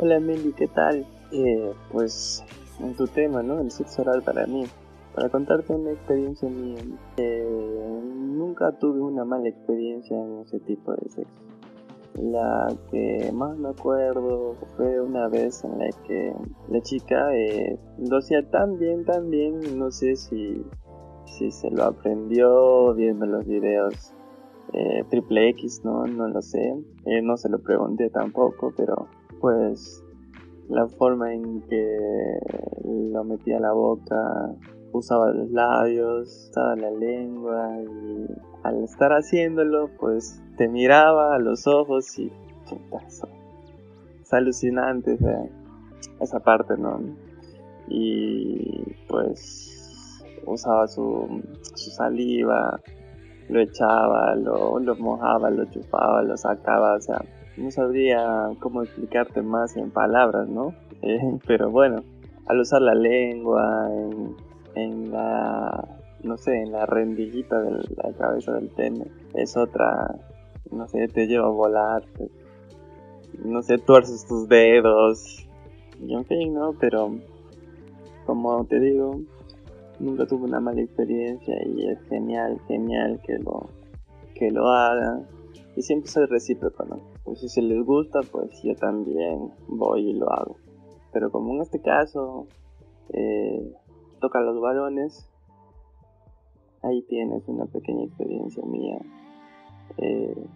Hola 0.00 0.20
Meli, 0.20 0.52
¿qué 0.52 0.68
tal? 0.68 1.04
Eh, 1.32 1.72
pues 1.90 2.44
en 2.78 2.94
tu 2.94 3.08
tema, 3.08 3.42
¿no? 3.42 3.58
El 3.58 3.72
sexo 3.72 4.02
oral 4.02 4.22
para 4.22 4.46
mí. 4.46 4.64
Para 5.12 5.28
contarte 5.28 5.72
una 5.72 5.90
experiencia 5.90 6.48
mía, 6.48 6.78
eh, 7.16 8.00
nunca 8.14 8.70
tuve 8.78 9.00
una 9.00 9.24
mala 9.24 9.48
experiencia 9.48 10.16
en 10.16 10.38
ese 10.42 10.60
tipo 10.60 10.92
de 10.92 11.08
sexo. 11.08 11.42
La 12.14 12.72
que 12.92 13.32
más 13.34 13.58
me 13.58 13.70
acuerdo 13.70 14.54
fue 14.76 15.00
una 15.00 15.26
vez 15.26 15.64
en 15.64 15.80
la 15.80 15.88
que 16.06 16.32
la 16.68 16.80
chica 16.80 17.34
eh, 17.34 17.76
lo 17.98 18.18
hacía 18.18 18.48
tan 18.48 18.78
bien, 18.78 19.04
tan 19.04 19.30
bien, 19.30 19.76
no 19.76 19.90
sé 19.90 20.14
si, 20.14 20.64
si 21.24 21.50
se 21.50 21.72
lo 21.72 21.82
aprendió 21.82 22.94
viendo 22.94 23.26
los 23.26 23.44
videos 23.44 24.14
eh, 24.74 25.02
triple 25.10 25.48
X, 25.48 25.80
no, 25.82 26.06
no 26.06 26.28
lo 26.28 26.40
sé, 26.40 26.76
no 27.24 27.36
se 27.36 27.48
lo 27.48 27.58
pregunté 27.58 28.10
tampoco, 28.10 28.72
pero 28.76 29.08
pues 29.40 30.02
la 30.68 30.86
forma 30.86 31.32
en 31.32 31.62
que 31.62 32.38
lo 32.84 33.24
metía 33.24 33.58
la 33.58 33.72
boca, 33.72 34.54
usaba 34.92 35.32
los 35.32 35.50
labios, 35.50 36.48
usaba 36.50 36.76
la 36.76 36.90
lengua 36.90 37.78
y 37.80 38.26
al 38.62 38.84
estar 38.84 39.12
haciéndolo 39.12 39.90
pues 39.98 40.42
te 40.56 40.68
miraba 40.68 41.34
a 41.34 41.38
los 41.38 41.66
ojos 41.66 42.18
y 42.18 42.30
es 44.20 44.32
alucinante 44.32 45.18
esa 46.20 46.40
parte, 46.40 46.76
¿no? 46.76 47.00
Y 47.88 48.94
pues 49.08 50.22
usaba 50.44 50.86
su, 50.86 51.42
su 51.74 51.90
saliva, 51.90 52.78
lo 53.48 53.60
echaba, 53.60 54.34
lo, 54.34 54.78
lo 54.78 54.96
mojaba, 54.96 55.50
lo 55.50 55.64
chupaba, 55.66 56.22
lo 56.22 56.36
sacaba, 56.36 56.94
o 56.96 57.00
sea, 57.00 57.24
no 57.58 57.70
sabría 57.70 58.50
cómo 58.60 58.82
explicarte 58.82 59.42
más 59.42 59.76
en 59.76 59.90
palabras, 59.90 60.48
¿no? 60.48 60.74
Eh, 61.00 61.38
pero 61.46 61.70
bueno, 61.70 62.02
al 62.46 62.58
usar 62.58 62.82
la 62.82 62.92
lengua 62.92 63.88
en, 63.88 64.34
en, 64.74 65.12
la, 65.12 65.96
no 66.24 66.36
sé, 66.36 66.60
en 66.60 66.72
la 66.72 66.86
rendillita 66.86 67.62
de 67.62 67.70
la 67.70 68.12
cabeza 68.18 68.54
del 68.54 68.68
pene, 68.70 69.06
es 69.32 69.56
otra, 69.56 70.16
no 70.72 70.88
sé, 70.88 71.06
te 71.06 71.28
lleva 71.28 71.46
a 71.46 71.50
volar, 71.50 72.02
no 73.44 73.62
sé, 73.62 73.78
tuerces 73.78 74.26
tus 74.26 74.48
dedos, 74.48 75.46
y 76.00 76.14
en 76.14 76.24
fin, 76.24 76.54
¿no? 76.54 76.74
Pero, 76.80 77.16
como 78.26 78.64
te 78.64 78.78
digo, 78.80 79.20
nunca 79.98 80.26
tuve 80.26 80.44
una 80.44 80.60
mala 80.60 80.80
experiencia 80.80 81.54
y 81.66 81.88
es 81.88 82.00
genial, 82.08 82.60
genial 82.66 83.20
que 83.24 83.38
lo, 83.38 83.68
que 84.34 84.50
lo 84.50 84.68
hagan. 84.68 85.26
Y 85.76 85.82
siempre 85.82 86.10
soy 86.10 86.26
recíproco, 86.26 86.84
¿no? 86.84 87.00
Pues 87.28 87.40
si 87.40 87.48
se 87.50 87.60
les 87.60 87.84
gusta, 87.84 88.20
pues 88.32 88.62
yo 88.62 88.74
también 88.74 89.52
voy 89.68 90.08
y 90.08 90.12
lo 90.14 90.32
hago. 90.32 90.56
Pero 91.12 91.30
como 91.30 91.54
en 91.54 91.60
este 91.60 91.78
caso 91.78 92.46
eh, 93.10 93.70
toca 94.18 94.38
a 94.38 94.42
los 94.42 94.58
varones, 94.62 95.28
ahí 96.82 97.02
tienes 97.02 97.46
una 97.46 97.66
pequeña 97.66 98.04
experiencia 98.04 98.64
mía. 98.64 98.98
Eh, 99.98 100.46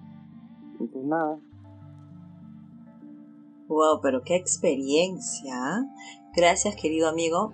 pues 0.79 1.05
nada. 1.05 1.39
Wow, 3.69 4.01
pero 4.03 4.23
qué 4.25 4.37
experiencia. 4.37 5.55
Gracias 6.35 6.77
querido 6.77 7.09
amigo. 7.09 7.53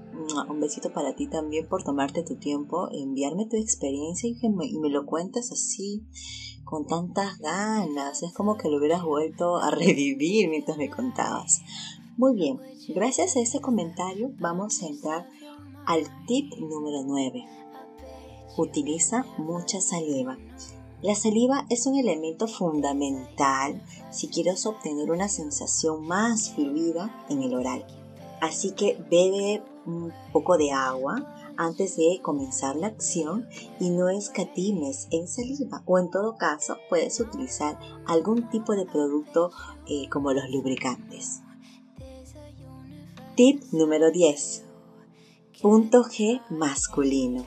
Un 0.49 0.61
besito 0.61 0.93
para 0.93 1.17
ti 1.17 1.27
también 1.27 1.67
por 1.67 1.83
tomarte 1.83 2.23
tu 2.23 2.37
tiempo, 2.37 2.89
enviarme 2.93 3.47
tu 3.47 3.57
experiencia 3.57 4.29
y, 4.29 4.49
me, 4.51 4.71
me 4.79 4.89
lo 4.89 5.05
cuentas 5.05 5.51
así 5.51 6.05
con 6.63 6.87
tantas 6.87 7.39
ganas. 7.39 8.23
Es 8.23 8.33
como 8.33 8.57
que 8.57 8.69
lo 8.69 8.79
hubieras 8.79 9.03
vuelto 9.03 9.57
a 9.57 9.71
revivir 9.73 10.49
mientras 10.49 10.79
me 10.79 10.91
contabas. 10.91 11.63
Muy 12.17 12.37
bien, 12.37 12.61
gracias 12.95 13.37
a 13.37 13.41
ese 13.41 13.61
comentario 13.61 14.31
vamos 14.39 14.81
a 14.83 14.87
entrar 14.87 15.29
al 15.85 16.05
tip 16.27 16.55
número 16.59 17.03
9. 17.05 17.47
Utiliza 18.59 19.27
mucha 19.39 19.81
saliva. 19.81 20.39
La 21.03 21.17
saliva 21.17 21.67
es 21.69 21.87
un 21.87 21.97
elemento 21.97 22.47
fundamental 22.47 23.83
si 24.13 24.29
quieres 24.29 24.67
obtener 24.67 25.11
una 25.11 25.29
sensación 25.29 26.07
más 26.07 26.51
fluida 26.51 27.25
en 27.29 27.43
el 27.43 27.55
oral. 27.55 27.85
Así 28.41 28.73
que 28.73 28.99
bebe 29.11 29.63
un 29.87 30.13
poco 30.33 30.59
de 30.59 30.71
agua, 30.71 31.39
antes 31.57 31.97
de 31.97 32.21
comenzar 32.23 32.77
la 32.77 32.87
acción 32.87 33.49
y 33.81 33.91
no 33.91 34.09
escatimes 34.09 35.09
en 35.11 35.27
saliva 35.27 35.83
o 35.87 35.99
en 35.99 36.11
todo 36.11 36.37
caso 36.37 36.77
puedes 36.89 37.19
utilizar 37.19 37.79
algún 38.07 38.49
tipo 38.49 38.75
de 38.75 38.87
producto 38.87 39.51
eh, 39.89 40.09
como 40.09 40.33
los 40.33 40.49
lubricantes. 40.51 41.41
Tip 43.35 43.63
número 43.73 44.13
10. 44.13 44.65
Punto 45.61 46.05
G 46.05 46.41
masculino. 46.49 47.45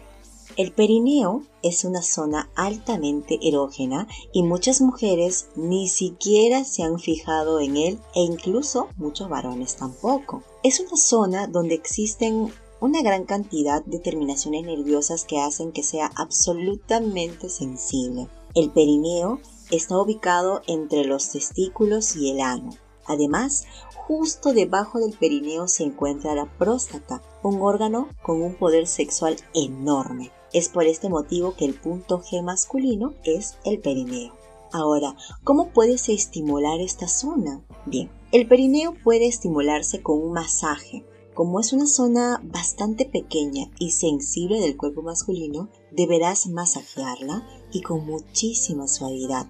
El 0.57 0.73
perineo 0.73 1.43
es 1.63 1.85
una 1.85 2.01
zona 2.01 2.49
altamente 2.55 3.39
erógena 3.41 4.07
y 4.33 4.43
muchas 4.43 4.81
mujeres 4.81 5.47
ni 5.55 5.87
siquiera 5.87 6.65
se 6.65 6.83
han 6.83 6.99
fijado 6.99 7.61
en 7.61 7.77
él 7.77 7.99
e 8.13 8.21
incluso 8.21 8.89
muchos 8.97 9.29
varones 9.29 9.77
tampoco. 9.77 10.43
Es 10.63 10.79
una 10.79 10.95
zona 10.95 11.47
donde 11.47 11.73
existen 11.73 12.53
una 12.79 13.01
gran 13.01 13.25
cantidad 13.25 13.83
de 13.83 13.97
terminaciones 13.97 14.63
nerviosas 14.63 15.25
que 15.25 15.39
hacen 15.39 15.71
que 15.71 15.81
sea 15.81 16.11
absolutamente 16.15 17.49
sensible. 17.49 18.27
El 18.53 18.69
perineo 18.69 19.39
está 19.71 19.99
ubicado 19.99 20.61
entre 20.67 21.03
los 21.03 21.31
testículos 21.31 22.15
y 22.15 22.29
el 22.29 22.41
ano. 22.41 22.69
Además, 23.07 23.65
justo 23.95 24.53
debajo 24.53 24.99
del 24.99 25.17
perineo 25.17 25.67
se 25.67 25.81
encuentra 25.83 26.35
la 26.35 26.45
próstata, 26.59 27.23
un 27.41 27.59
órgano 27.63 28.09
con 28.21 28.43
un 28.43 28.53
poder 28.53 28.85
sexual 28.85 29.37
enorme. 29.55 30.31
Es 30.53 30.69
por 30.69 30.83
este 30.83 31.09
motivo 31.09 31.55
que 31.55 31.65
el 31.65 31.73
punto 31.73 32.21
G 32.21 32.43
masculino 32.43 33.15
es 33.23 33.55
el 33.65 33.79
perineo. 33.79 34.35
Ahora, 34.71 35.15
¿cómo 35.43 35.69
puedes 35.69 36.07
estimular 36.07 36.79
esta 36.81 37.07
zona? 37.07 37.61
Bien, 37.87 38.11
el 38.31 38.47
perineo 38.47 38.93
puede 39.03 39.27
estimularse 39.27 40.01
con 40.01 40.21
un 40.21 40.31
masaje, 40.31 41.05
como 41.33 41.59
es 41.59 41.73
una 41.73 41.87
zona 41.87 42.41
bastante 42.43 43.05
pequeña 43.05 43.69
y 43.79 43.91
sensible 43.91 44.59
del 44.59 44.77
cuerpo 44.77 45.01
masculino, 45.01 45.69
deberás 45.91 46.47
masajearla 46.47 47.45
y 47.71 47.81
con 47.81 48.05
muchísima 48.05 48.87
suavidad. 48.87 49.47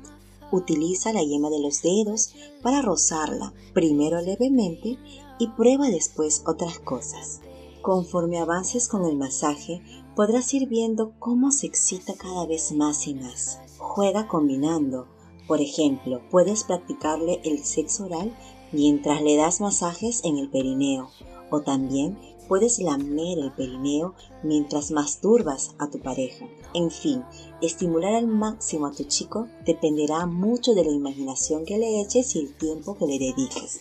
Utiliza 0.52 1.14
la 1.14 1.24
yema 1.24 1.50
de 1.50 1.60
los 1.60 1.82
dedos 1.82 2.34
para 2.62 2.82
rozarla, 2.82 3.54
primero 3.74 4.20
levemente 4.22 4.98
y 5.40 5.48
prueba 5.50 5.90
después 5.90 6.44
otras 6.46 6.80
cosas. 6.80 7.42
Conforme 7.82 8.40
avances 8.40 8.88
con 8.88 9.06
el 9.06 9.16
masaje, 9.16 9.82
podrás 10.16 10.54
ir 10.54 10.68
viendo 10.68 11.14
cómo 11.20 11.52
se 11.52 11.68
excita 11.68 12.14
cada 12.16 12.46
vez 12.46 12.72
más 12.74 13.08
y 13.08 13.16
más. 13.16 13.60
Juega 13.78 14.28
combinando. 14.28 15.08
Por 15.48 15.62
ejemplo, 15.62 16.22
puedes 16.30 16.64
practicarle 16.64 17.42
el 17.44 17.64
sexo 17.66 18.06
oral 18.06 18.32
mientras 18.72 19.22
le 19.22 19.36
das 19.38 19.62
masajes 19.62 20.24
en 20.24 20.38
el 20.38 20.50
perineo 20.50 21.10
o 21.50 21.62
también 21.62 22.18
Puedes 22.52 22.80
lamer 22.80 23.40
el 23.40 23.54
perineo 23.54 24.14
mientras 24.44 24.92
masturbas 24.92 25.74
a 25.80 25.90
tu 25.90 26.00
pareja. 26.00 26.50
En 26.74 26.92
fin, 26.92 27.24
estimular 27.62 28.14
al 28.14 28.28
máximo 28.28 28.88
a 28.88 28.92
tu 28.92 29.06
chico 29.06 29.48
dependerá 29.66 30.26
mucho 30.26 30.74
de 30.74 30.84
la 30.84 30.92
imaginación 30.92 31.64
que 31.64 31.78
le 31.78 32.02
eches 32.02 32.36
y 32.36 32.40
el 32.40 32.54
tiempo 32.54 32.98
que 32.98 33.08
le 33.08 33.20
dediques. 33.20 33.80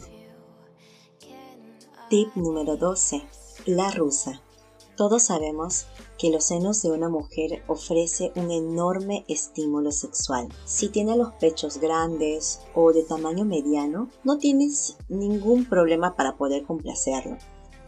Tip 2.11 2.28
número 2.37 2.76
12. 2.76 3.20
La 3.66 3.90
rusa. 3.90 4.40
Todos 4.97 5.25
sabemos 5.25 5.87
que 6.18 6.30
los 6.30 6.44
senos 6.44 6.82
de 6.82 6.90
una 6.90 7.09
mujer 7.09 7.62
ofrece 7.68 8.32
un 8.37 8.50
enorme 8.50 9.25
estímulo 9.28 9.92
sexual. 9.92 10.49
Si 10.66 10.88
tiene 10.88 11.16
los 11.16 11.32
pechos 11.35 11.78
grandes 11.78 12.61
o 12.75 12.92
de 12.92 13.02
tamaño 13.02 13.44
mediano, 13.44 14.11
no 14.25 14.38
tienes 14.38 14.99
ningún 15.09 15.64
problema 15.64 16.16
para 16.16 16.37
poder 16.37 16.64
complacerlo. 16.64 17.38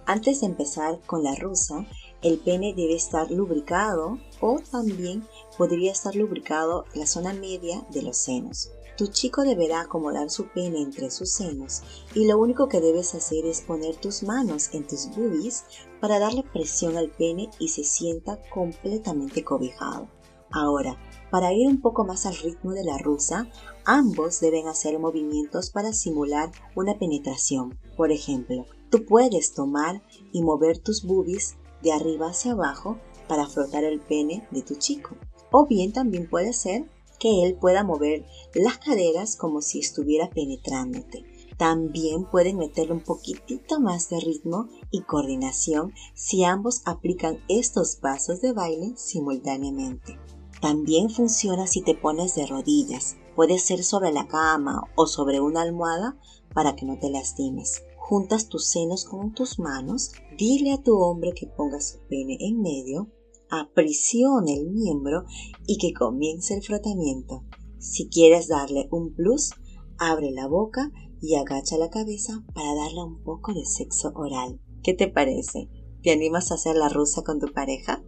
Antes 0.06 0.40
de 0.40 0.46
empezar 0.46 1.00
con 1.06 1.22
la 1.22 1.34
rusa, 1.34 1.86
el 2.22 2.38
pene 2.38 2.74
debe 2.74 2.94
estar 2.94 3.30
lubricado 3.30 4.18
o 4.40 4.58
también 4.70 5.26
podría 5.56 5.92
estar 5.92 6.14
lubricado 6.14 6.84
la 6.94 7.06
zona 7.06 7.32
media 7.32 7.86
de 7.90 8.02
los 8.02 8.16
senos. 8.16 8.70
Tu 8.96 9.06
chico 9.06 9.42
deberá 9.42 9.80
acomodar 9.80 10.30
su 10.30 10.48
pene 10.48 10.82
entre 10.82 11.10
sus 11.10 11.32
senos 11.32 11.82
y 12.14 12.26
lo 12.26 12.38
único 12.38 12.68
que 12.68 12.80
debes 12.80 13.14
hacer 13.14 13.46
es 13.46 13.62
poner 13.62 13.96
tus 13.96 14.22
manos 14.22 14.70
en 14.72 14.86
tus 14.86 15.08
boobies 15.16 15.64
para 16.00 16.18
darle 16.18 16.42
presión 16.42 16.96
al 16.96 17.10
pene 17.10 17.50
y 17.58 17.68
se 17.68 17.84
sienta 17.84 18.38
completamente 18.50 19.44
cobijado. 19.44 20.08
Ahora, 20.50 20.98
para 21.30 21.52
ir 21.52 21.66
un 21.66 21.80
poco 21.80 22.04
más 22.04 22.26
al 22.26 22.36
ritmo 22.36 22.72
de 22.72 22.84
la 22.84 22.98
rusa, 22.98 23.48
ambos 23.84 24.40
deben 24.40 24.68
hacer 24.68 24.98
movimientos 24.98 25.70
para 25.70 25.92
simular 25.94 26.50
una 26.76 26.98
penetración. 26.98 27.78
Por 27.96 28.12
ejemplo, 28.12 28.66
Tú 28.92 29.06
puedes 29.06 29.54
tomar 29.54 30.02
y 30.32 30.42
mover 30.42 30.76
tus 30.76 31.02
boobies 31.02 31.56
de 31.82 31.92
arriba 31.92 32.26
hacia 32.26 32.52
abajo 32.52 32.98
para 33.26 33.46
frotar 33.46 33.84
el 33.84 34.00
pene 34.00 34.46
de 34.50 34.60
tu 34.60 34.74
chico. 34.74 35.16
O 35.52 35.66
bien 35.66 35.92
también 35.92 36.28
puede 36.28 36.52
ser 36.52 36.90
que 37.20 37.44
él 37.44 37.54
pueda 37.54 37.84
mover 37.84 38.26
las 38.54 38.78
caderas 38.78 39.36
como 39.36 39.62
si 39.62 39.78
estuviera 39.78 40.28
penetrándote. 40.30 41.24
También 41.56 42.24
pueden 42.24 42.56
meterle 42.56 42.94
un 42.94 43.04
poquitito 43.04 43.78
más 43.78 44.08
de 44.08 44.18
ritmo 44.18 44.68
y 44.90 45.02
coordinación 45.02 45.92
si 46.14 46.42
ambos 46.42 46.82
aplican 46.84 47.38
estos 47.48 47.96
pasos 47.96 48.40
de 48.40 48.52
baile 48.52 48.94
simultáneamente. 48.96 50.18
También 50.60 51.10
funciona 51.10 51.66
si 51.66 51.82
te 51.82 51.94
pones 51.94 52.34
de 52.34 52.46
rodillas. 52.46 53.16
Puede 53.36 53.58
ser 53.58 53.84
sobre 53.84 54.10
la 54.10 54.26
cama 54.26 54.82
o 54.96 55.06
sobre 55.06 55.40
una 55.40 55.62
almohada 55.62 56.18
para 56.52 56.74
que 56.74 56.86
no 56.86 56.98
te 56.98 57.10
lastimes 57.10 57.82
juntas 58.12 58.48
tus 58.48 58.66
senos 58.66 59.04
con 59.04 59.32
tus 59.32 59.58
manos, 59.58 60.12
dile 60.36 60.72
a 60.72 60.82
tu 60.82 60.98
hombre 60.98 61.32
que 61.32 61.46
ponga 61.46 61.80
su 61.80 61.98
pene 62.08 62.36
en 62.40 62.60
medio, 62.60 63.08
aprisione 63.52 64.54
el 64.54 64.70
miembro 64.70 65.24
y 65.66 65.76
que 65.76 65.92
comience 65.92 66.54
el 66.54 66.62
frotamiento. 66.62 67.44
Si 67.78 68.08
quieres 68.08 68.48
darle 68.48 68.88
un 68.90 69.12
plus, 69.12 69.50
abre 69.98 70.30
la 70.30 70.48
boca 70.48 70.90
y 71.20 71.34
agacha 71.34 71.76
la 71.76 71.90
cabeza 71.90 72.42
para 72.54 72.74
darle 72.74 73.04
un 73.04 73.22
poco 73.22 73.52
de 73.52 73.66
sexo 73.66 74.10
oral. 74.14 74.58
¿Qué 74.82 74.94
te 74.94 75.06
parece? 75.06 75.68
¿Te 76.02 76.12
animas 76.12 76.50
a 76.50 76.54
hacer 76.54 76.76
la 76.76 76.88
rusa 76.88 77.22
con 77.22 77.38
tu 77.38 77.52
pareja? 77.52 78.02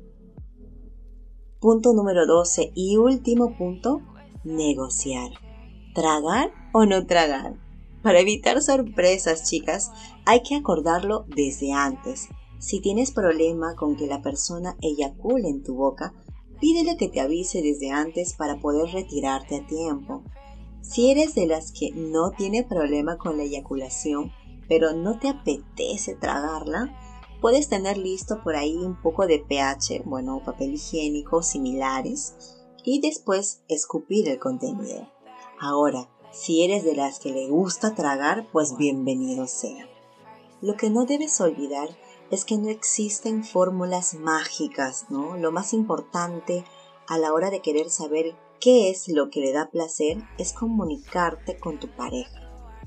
Punto 1.60 1.92
número 1.92 2.26
12 2.26 2.72
y 2.74 2.96
último 2.96 3.56
punto, 3.56 4.00
negociar. 4.44 5.30
¿Tragar 5.94 6.52
o 6.72 6.86
no 6.86 7.06
tragar? 7.06 7.60
Para 8.02 8.20
evitar 8.20 8.62
sorpresas, 8.62 9.48
chicas, 9.48 9.92
hay 10.24 10.42
que 10.42 10.56
acordarlo 10.56 11.26
desde 11.28 11.72
antes. 11.72 12.28
Si 12.64 12.80
tienes 12.80 13.10
problema 13.10 13.76
con 13.76 13.94
que 13.94 14.06
la 14.06 14.22
persona 14.22 14.78
eyacule 14.80 15.50
en 15.50 15.62
tu 15.62 15.74
boca, 15.74 16.14
pídele 16.60 16.96
que 16.96 17.10
te 17.10 17.20
avise 17.20 17.60
desde 17.60 17.90
antes 17.90 18.32
para 18.32 18.58
poder 18.58 18.90
retirarte 18.90 19.56
a 19.56 19.66
tiempo. 19.66 20.22
Si 20.80 21.10
eres 21.10 21.34
de 21.34 21.46
las 21.46 21.72
que 21.72 21.90
no 21.90 22.30
tiene 22.30 22.64
problema 22.64 23.18
con 23.18 23.36
la 23.36 23.42
eyaculación, 23.42 24.32
pero 24.66 24.94
no 24.94 25.18
te 25.18 25.28
apetece 25.28 26.14
tragarla, 26.14 26.98
puedes 27.42 27.68
tener 27.68 27.98
listo 27.98 28.42
por 28.42 28.56
ahí 28.56 28.76
un 28.76 28.98
poco 28.98 29.26
de 29.26 29.40
pH, 29.40 30.02
bueno, 30.06 30.40
papel 30.42 30.72
higiénico 30.72 31.42
similares, 31.42 32.34
y 32.82 33.02
después 33.02 33.62
escupir 33.68 34.26
el 34.26 34.38
contenido. 34.38 35.06
Ahora, 35.60 36.08
si 36.32 36.64
eres 36.64 36.82
de 36.82 36.96
las 36.96 37.18
que 37.18 37.30
le 37.30 37.46
gusta 37.46 37.94
tragar, 37.94 38.48
pues 38.52 38.74
bienvenido 38.78 39.46
sea. 39.48 39.86
Lo 40.62 40.76
que 40.78 40.88
no 40.88 41.04
debes 41.04 41.38
olvidar 41.42 41.90
es 42.34 42.44
que 42.44 42.58
no 42.58 42.68
existen 42.68 43.44
fórmulas 43.44 44.14
mágicas, 44.14 45.06
¿no? 45.08 45.36
Lo 45.36 45.52
más 45.52 45.72
importante 45.72 46.64
a 47.06 47.16
la 47.16 47.32
hora 47.32 47.50
de 47.50 47.62
querer 47.62 47.90
saber 47.90 48.36
qué 48.60 48.90
es 48.90 49.08
lo 49.08 49.30
que 49.30 49.40
le 49.40 49.52
da 49.52 49.70
placer 49.70 50.18
es 50.36 50.52
comunicarte 50.52 51.58
con 51.58 51.78
tu 51.78 51.88
pareja. 51.88 52.40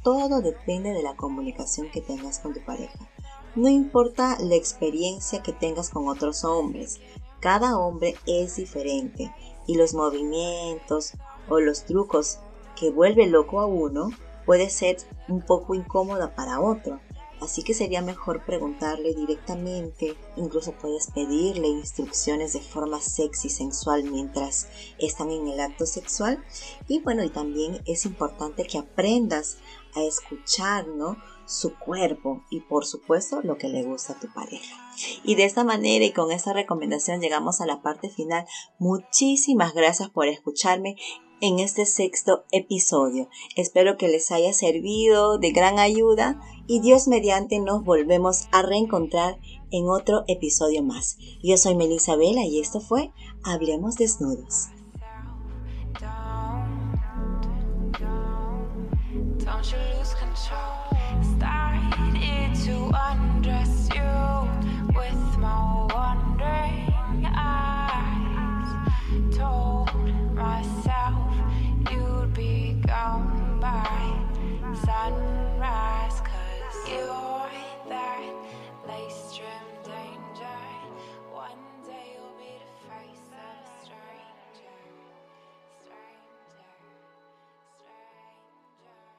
Todo 0.04 0.42
depende 0.42 0.92
de 0.92 1.02
la 1.02 1.16
comunicación 1.16 1.90
que 1.92 2.02
tengas 2.02 2.40
con 2.40 2.54
tu 2.54 2.64
pareja. 2.66 3.10
No 3.56 3.70
importa 3.70 4.38
la 4.40 4.56
experiencia 4.56 5.42
que 5.42 5.54
tengas 5.54 5.90
con 5.90 6.08
otros 6.08 6.44
hombres, 6.44 7.00
cada 7.40 7.78
hombre 7.78 8.16
es 8.26 8.56
diferente 8.56 9.34
y 9.66 9.76
los 9.76 9.94
movimientos 9.94 11.14
o 11.50 11.60
los 11.60 11.86
trucos 11.86 12.40
que 12.76 12.92
vuelve 12.92 13.28
loco 13.28 13.60
a 13.60 13.66
uno 13.66 14.10
puede 14.46 14.70
ser 14.70 14.98
un 15.28 15.42
poco 15.42 15.76
incómoda 15.76 16.36
para 16.36 16.62
otro. 16.62 17.00
Así 17.41 17.63
que 17.63 17.73
sería 17.73 18.02
mejor 18.02 18.45
preguntarle 18.45 19.13
directamente, 19.13 20.15
incluso 20.36 20.71
puedes 20.73 21.12
pedirle 21.12 21.67
instrucciones 21.67 22.54
de 22.54 22.62
forma 22.62 23.00
sexy, 23.00 23.50
sensual 23.50 24.04
mientras 24.04 24.67
están 24.97 25.32
en 25.32 25.47
el 25.47 25.60
acto 25.60 25.86
sexual. 25.86 26.43
Y 26.88 27.00
bueno, 27.02 27.23
y 27.23 27.30
también 27.30 27.82
es 27.86 28.06
importante 28.06 28.65
que 28.65 28.80
aprendas 28.80 29.58
a 29.95 30.04
escuchar, 30.04 30.88
¿no? 30.88 31.17
su 31.47 31.76
cuerpo 31.76 32.43
y 32.50 32.60
por 32.60 32.86
supuesto 32.86 33.41
lo 33.41 33.58
que 33.58 33.69
le 33.69 33.84
gusta 33.84 34.13
a 34.13 34.19
tu 34.19 34.28
pareja. 34.28 34.76
Y 35.23 35.36
de 35.36 35.45
esta 35.45 35.63
manera 35.63 36.06
y 36.06 36.12
con 36.12 36.32
esta 36.32 36.54
recomendación 36.54 37.21
llegamos 37.21 37.62
a 37.62 37.65
la 37.65 37.82
parte 37.82 38.10
final. 38.10 38.45
Muchísimas 38.80 39.73
gracias 39.73 40.10
por 40.10 40.28
escucharme 40.28 40.97
en 41.41 41.60
este 41.60 41.86
sexto 41.86 42.45
episodio. 42.52 43.30
Espero 43.56 43.97
que 43.97 44.08
les 44.08 44.32
haya 44.32 44.54
servido 44.54 45.38
de 45.38 45.52
gran 45.52 45.80
ayuda 45.80 46.41
y 46.67 46.80
Dios 46.82 47.08
mediante 47.08 47.60
nos 47.60 47.84
volvemos 47.84 48.47
a 48.52 48.62
reencontrar 48.62 49.39
en 49.71 49.88
otro 49.89 50.23
episodio 50.28 50.84
más. 50.84 51.17
Yo 51.43 51.58
soy 51.58 51.76
Melissa 51.76 52.15
Vela 52.15 52.45
y 52.45 52.60
esto 52.60 52.80
fue 52.80 53.12
Hablemos 53.43 53.95
Desnudos. 53.95 54.69